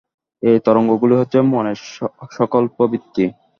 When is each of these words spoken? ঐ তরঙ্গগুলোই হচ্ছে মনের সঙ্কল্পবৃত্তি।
ঐ 0.43 0.51
তরঙ্গগুলোই 0.65 1.19
হচ্ছে 1.21 1.37
মনের 1.51 1.79
সঙ্কল্পবৃত্তি। 2.31 3.23